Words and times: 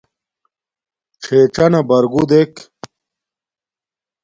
ڞݵڅَنݳ 1.23 1.79
بَرگُو 1.89 2.23
دݵک. 2.29 2.53